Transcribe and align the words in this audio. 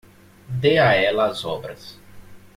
Dê 0.63 0.73
a 0.79 0.93
ela 0.95 1.25
as 1.31 1.45
obras. 1.45 1.83